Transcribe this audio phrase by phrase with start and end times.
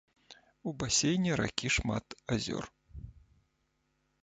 [0.71, 2.05] У басейне ракі шмат
[2.37, 2.65] азёр.